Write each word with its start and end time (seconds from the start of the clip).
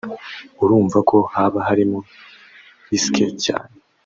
urumva 0.63 0.97
ko 1.09 1.17
haba 1.33 1.59
harimo 1.67 1.97
risques 2.89 3.31
cyane 3.45 3.71